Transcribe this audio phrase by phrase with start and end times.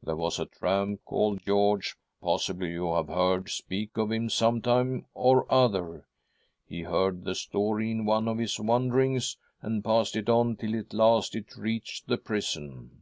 [0.00, 5.52] There was a tramp called George— possibly you have heard speak of him, sometime or
[5.52, 6.06] other?
[6.68, 10.94] He heard the story in one of his wanderings, and passed it on till at
[10.94, 12.92] last it reached the prison."